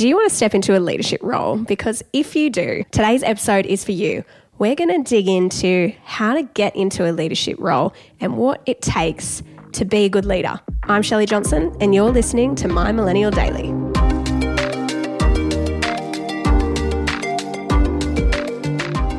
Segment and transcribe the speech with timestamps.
[0.00, 1.58] Do you want to step into a leadership role?
[1.58, 4.24] Because if you do, today's episode is for you.
[4.56, 8.80] We're going to dig into how to get into a leadership role and what it
[8.80, 9.42] takes
[9.72, 10.58] to be a good leader.
[10.84, 13.72] I'm Shelley Johnson, and you're listening to My Millennial Daily.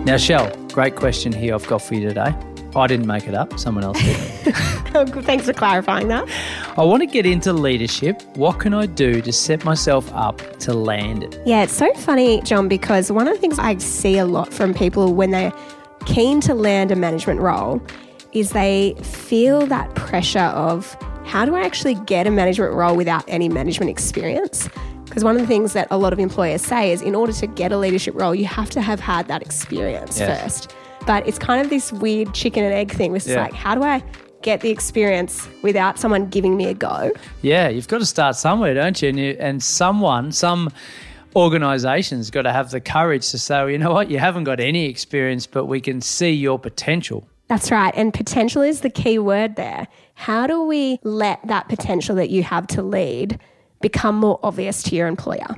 [0.03, 2.33] Now, Shell, great question here I've got for you today.
[2.75, 4.55] I didn't make it up, someone else did.
[5.25, 6.27] Thanks for clarifying that.
[6.77, 8.21] I want to get into leadership.
[8.35, 11.39] What can I do to set myself up to land it?
[11.45, 14.73] Yeah, it's so funny, John, because one of the things I see a lot from
[14.73, 15.53] people when they're
[16.05, 17.81] keen to land a management role
[18.31, 20.93] is they feel that pressure of
[21.25, 24.69] how do I actually get a management role without any management experience?
[25.05, 27.47] Because one of the things that a lot of employers say is in order to
[27.47, 30.41] get a leadership role, you have to have had that experience Yes.
[30.41, 30.75] first.
[31.05, 33.43] But it's kind of this weird chicken and egg thing, which is Yeah.
[33.43, 34.03] like, how do I
[34.41, 37.11] get the experience without someone giving me a go?
[37.41, 39.09] Yeah, you've got to start somewhere, don't you?
[39.09, 40.69] And, you, and someone, some
[41.35, 44.59] organization's got to have the courage to say, well, you know what, you haven't got
[44.59, 47.27] any experience, but we can see your potential.
[47.47, 47.93] That's right.
[47.95, 49.87] And potential is the key word there.
[50.13, 53.39] How do we let that potential that you have to lead
[53.81, 55.55] become more obvious to your employer?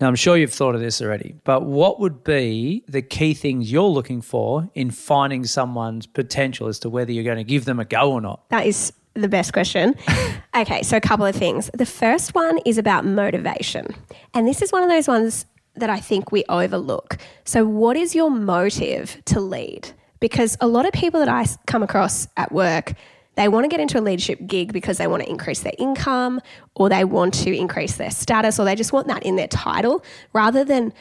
[0.00, 3.70] Now, I'm sure you've thought of this already, but what would be the key things
[3.70, 7.80] you're looking for in finding someone's potential as to whether you're going to give them
[7.80, 8.48] a go or not?
[8.50, 9.94] That is the best question.
[10.56, 11.70] okay, so a couple of things.
[11.74, 13.94] The first one is about motivation.
[14.34, 17.18] And this is one of those ones that I think we overlook.
[17.44, 19.90] So, what is your motive to lead?
[20.20, 22.94] Because a lot of people that I come across at work,
[23.34, 26.40] they want to get into a leadership gig because they want to increase their income
[26.74, 30.04] or they want to increase their status or they just want that in their title
[30.32, 30.92] rather than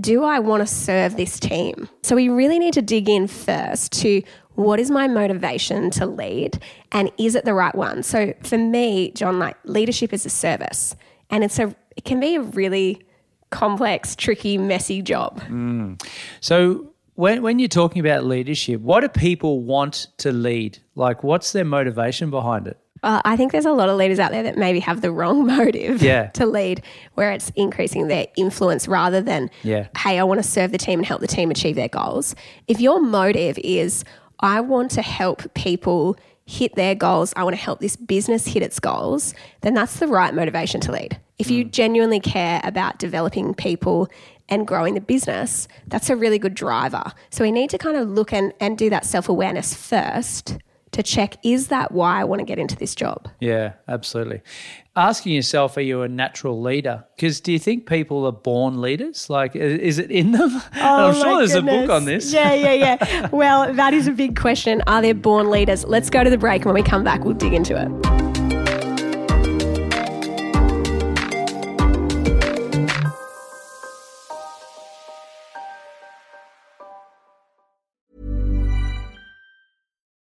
[0.00, 1.88] do I want to serve this team?
[2.02, 4.22] So we really need to dig in first to
[4.54, 6.62] what is my motivation to lead
[6.92, 8.02] and is it the right one?
[8.02, 10.96] So for me, John, like leadership is a service
[11.30, 13.06] and it's a it can be a really
[13.50, 15.40] complex, tricky, messy job.
[15.42, 16.02] Mm.
[16.40, 20.78] So, when, when you're talking about leadership, what do people want to lead?
[20.94, 22.78] Like, what's their motivation behind it?
[23.02, 25.46] Uh, I think there's a lot of leaders out there that maybe have the wrong
[25.56, 26.28] motive Yeah.
[26.28, 26.82] to lead,
[27.14, 29.88] where it's increasing their influence rather than, Yeah.
[29.98, 32.34] hey, I want to serve the team and help the team achieve their goals.
[32.68, 34.04] If your motive is,
[34.40, 36.16] I want to help people
[36.46, 40.06] hit their goals, I want to help this business hit its goals, then that's the
[40.06, 41.18] right motivation to lead.
[41.38, 44.08] If you genuinely care about developing people
[44.48, 47.12] and growing the business, that's a really good driver.
[47.30, 50.58] So we need to kind of look and, and do that self awareness first
[50.96, 53.28] to check is that why I want to get into this job?
[53.38, 54.40] Yeah, absolutely.
[54.96, 57.04] Asking yourself, are you a natural leader?
[57.14, 59.28] Because do you think people are born leaders?
[59.28, 60.62] Like, is it in them?
[60.78, 62.32] Oh I'm sure there's a book on this.
[62.34, 63.28] Oh Yeah, yeah, yeah.
[63.32, 64.82] well, that is a big question.
[64.86, 65.84] Are there born leaders?
[65.84, 66.62] Let's go to the break.
[66.62, 68.25] and When we come back, we'll dig into it.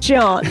[0.00, 0.46] John,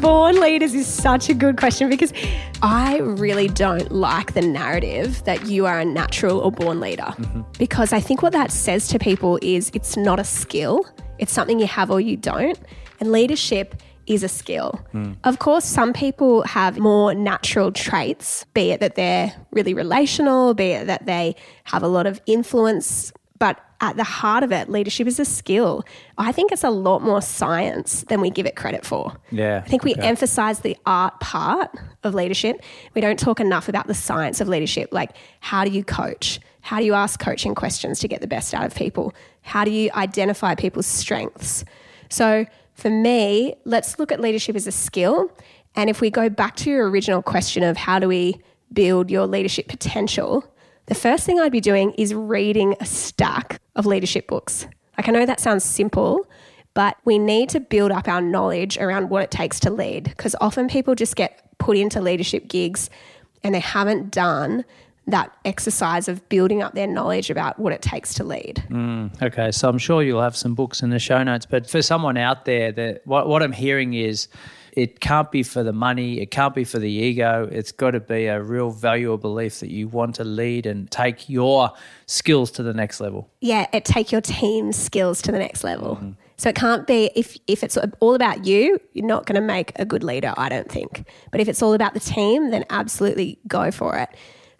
[0.00, 2.12] born leaders is such a good question because
[2.60, 7.04] I really don't like the narrative that you are a natural or born leader.
[7.04, 7.42] Mm-hmm.
[7.56, 10.84] Because I think what that says to people is it's not a skill,
[11.18, 12.58] it's something you have or you don't.
[12.98, 14.84] And leadership is a skill.
[14.92, 15.16] Mm.
[15.22, 20.72] Of course, some people have more natural traits, be it that they're really relational, be
[20.72, 25.06] it that they have a lot of influence but at the heart of it, leadership
[25.06, 25.82] is a skill.
[26.18, 29.16] I think it's a lot more science than we give it credit for.
[29.32, 30.02] Yeah, I think we okay.
[30.02, 31.74] emphasize the art part
[32.04, 32.62] of leadership.
[32.94, 34.90] We don't talk enough about the science of leadership.
[34.92, 36.38] Like, how do you coach?
[36.60, 39.14] How do you ask coaching questions to get the best out of people?
[39.40, 41.64] How do you identify people's strengths?
[42.10, 42.44] So,
[42.74, 45.32] for me, let's look at leadership as a skill.
[45.74, 48.40] And if we go back to your original question of how do we
[48.72, 50.44] build your leadership potential,
[50.86, 54.66] the first thing I'd be doing is reading a stack of leadership books.
[54.96, 56.26] Like, I know that sounds simple,
[56.74, 60.36] but we need to build up our knowledge around what it takes to lead because
[60.40, 62.90] often people just get put into leadership gigs
[63.42, 64.64] and they haven't done
[65.06, 68.62] that exercise of building up their knowledge about what it takes to lead.
[68.68, 71.82] Mm, okay, so I'm sure you'll have some books in the show notes, but for
[71.82, 74.28] someone out there, that what, what I'm hearing is
[74.72, 77.48] It can't be for the money, it can't be for the ego.
[77.50, 80.90] It's got to be a real value or belief that you want to lead and
[80.90, 81.72] take your
[82.06, 83.30] skills to the next level.
[83.40, 85.96] Yeah, it take your team's skills to the next level.
[85.96, 86.10] Mm-hmm.
[86.36, 89.72] So it can't be if if it's all about you, you're not going to make
[89.76, 91.04] a good leader, I don't think.
[91.30, 94.08] But if it's all about the team, then absolutely go for it.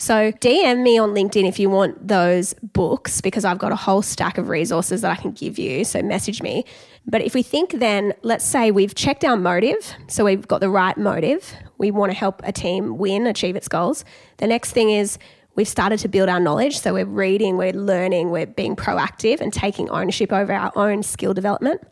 [0.00, 4.00] So DM me on LinkedIn if you want those books because I've got a whole
[4.00, 5.84] stack of resources that I can give you.
[5.84, 6.64] So message me.
[7.06, 10.70] But if we think then, let's say we've checked our motive, so we've got the
[10.70, 14.06] right motive, we want to help a team win, achieve its goals.
[14.38, 15.18] The next thing is
[15.54, 16.78] we've started to build our knowledge.
[16.78, 21.34] So we're reading, we're learning, we're being proactive and taking ownership over our own skill
[21.34, 21.82] development.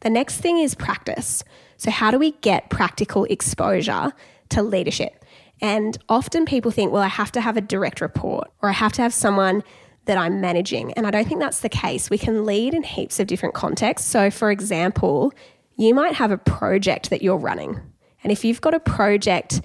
[0.00, 1.44] The next thing is practice.
[1.76, 4.12] So, how do we get practical exposure
[4.48, 5.17] to leadership?
[5.60, 8.92] And often people think, well, I have to have a direct report or I have
[8.94, 9.62] to have someone
[10.08, 10.92] that I'm managing.
[10.94, 12.10] And I don't think that's the case.
[12.10, 14.08] We can lead in heaps of different contexts.
[14.08, 15.32] So, for example,
[15.76, 17.80] you might have a project that you're running.
[18.22, 19.60] And if you've got a project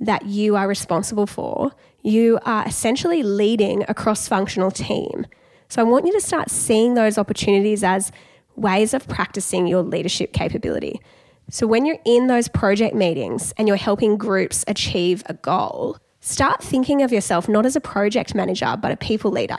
[0.00, 1.72] that you are responsible for,
[2.02, 5.26] you are essentially leading a cross functional team.
[5.68, 8.12] So, I want you to start seeing those opportunities as
[8.54, 11.00] ways of practicing your leadership capability.
[11.50, 16.62] So, when you're in those project meetings and you're helping groups achieve a goal, start
[16.62, 19.56] thinking of yourself not as a project manager, but a people leader.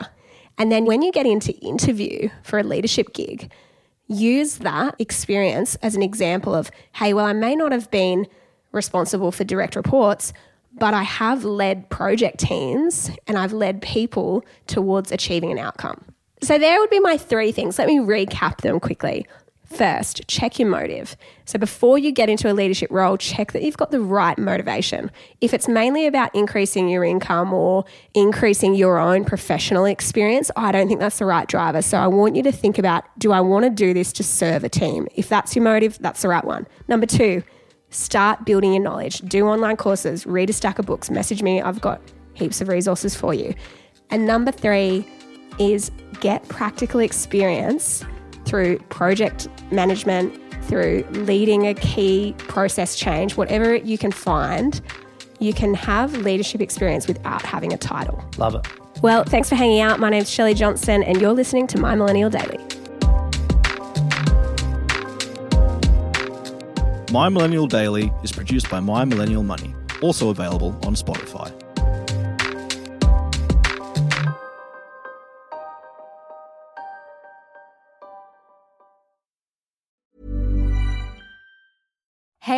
[0.56, 3.50] And then when you get into interview for a leadership gig,
[4.06, 8.28] use that experience as an example of, hey, well, I may not have been
[8.70, 10.32] responsible for direct reports,
[10.72, 16.04] but I have led project teams and I've led people towards achieving an outcome.
[16.40, 17.80] So, there would be my three things.
[17.80, 19.26] Let me recap them quickly.
[19.70, 21.16] First, check your motive.
[21.44, 25.12] So before you get into a leadership role, check that you've got the right motivation.
[25.40, 30.88] If it's mainly about increasing your income or increasing your own professional experience, I don't
[30.88, 31.82] think that's the right driver.
[31.82, 34.64] So I want you to think about do I want to do this to serve
[34.64, 35.06] a team?
[35.14, 36.66] If that's your motive, that's the right one.
[36.88, 37.44] Number two,
[37.90, 39.20] start building your knowledge.
[39.20, 41.62] Do online courses, read a stack of books, message me.
[41.62, 42.00] I've got
[42.34, 43.54] heaps of resources for you.
[44.10, 45.06] And number three
[45.60, 48.04] is get practical experience
[48.50, 54.80] through project management, through leading a key process change, whatever you can find,
[55.38, 58.22] you can have leadership experience without having a title.
[58.38, 58.66] Love it.
[59.02, 60.00] Well, thanks for hanging out.
[60.00, 62.58] My name's Shelley Johnson, and you're listening to My Millennial Daily.
[67.12, 71.69] My Millennial Daily is produced by My Millennial Money, also available on Spotify.